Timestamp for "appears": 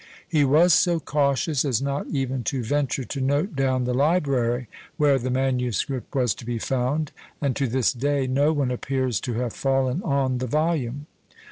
8.71-9.21